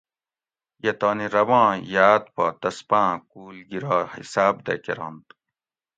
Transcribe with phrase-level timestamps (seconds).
[0.83, 5.27] یہ تانی رباں یاۤد پا تسپاۤں کُول گِرا حِساۤب دہ کرنت